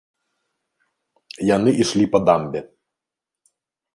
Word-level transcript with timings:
Яны 1.55 1.71
ішлі 1.85 2.05
па 2.15 2.19
дамбе. 2.29 2.59